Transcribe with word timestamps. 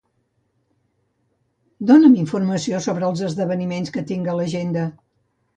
Dona'm 1.91 2.17
informació 2.21 2.81
sobre 2.89 3.07
els 3.13 3.23
esdeveniments 3.31 3.97
que 3.99 4.07
tinc 4.15 4.31
a 4.33 4.39
l'agenda. 4.41 4.89